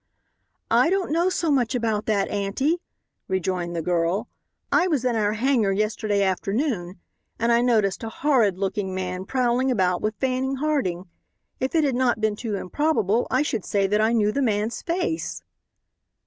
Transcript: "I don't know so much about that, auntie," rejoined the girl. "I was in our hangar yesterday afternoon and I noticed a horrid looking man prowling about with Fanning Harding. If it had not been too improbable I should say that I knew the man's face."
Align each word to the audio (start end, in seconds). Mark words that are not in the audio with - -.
"I 0.71 0.89
don't 0.89 1.11
know 1.11 1.29
so 1.29 1.51
much 1.51 1.75
about 1.75 2.07
that, 2.07 2.27
auntie," 2.29 2.81
rejoined 3.27 3.75
the 3.75 3.83
girl. 3.83 4.29
"I 4.71 4.87
was 4.87 5.05
in 5.05 5.15
our 5.15 5.33
hangar 5.33 5.71
yesterday 5.71 6.23
afternoon 6.23 6.99
and 7.37 7.51
I 7.51 7.61
noticed 7.61 8.03
a 8.03 8.09
horrid 8.09 8.57
looking 8.57 8.95
man 8.95 9.25
prowling 9.25 9.69
about 9.69 10.01
with 10.01 10.15
Fanning 10.19 10.55
Harding. 10.55 11.07
If 11.59 11.75
it 11.75 11.83
had 11.83 11.93
not 11.93 12.19
been 12.19 12.35
too 12.35 12.55
improbable 12.55 13.27
I 13.29 13.43
should 13.43 13.63
say 13.63 13.85
that 13.85 14.01
I 14.01 14.11
knew 14.11 14.31
the 14.31 14.41
man's 14.41 14.81
face." 14.81 15.43